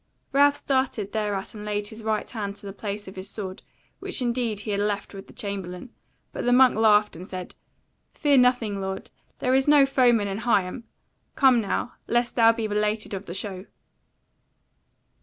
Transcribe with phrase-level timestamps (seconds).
[0.31, 3.61] Ralph started thereat and laid his right hand to the place of his sword,
[3.99, 5.91] which indeed he had left with the chamberlain;
[6.31, 7.53] but the monk laughed and said:
[8.11, 10.85] "Fear nothing, lord; there is no foeman in Higham:
[11.35, 13.67] come now, lest thou be belated of the show."